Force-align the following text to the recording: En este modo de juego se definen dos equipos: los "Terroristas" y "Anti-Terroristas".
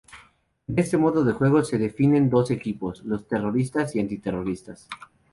En 0.67 0.79
este 0.79 0.97
modo 0.97 1.23
de 1.23 1.33
juego 1.33 1.63
se 1.63 1.77
definen 1.77 2.27
dos 2.31 2.49
equipos: 2.49 3.05
los 3.05 3.27
"Terroristas" 3.27 3.95
y 3.95 3.99
"Anti-Terroristas". 3.99 4.87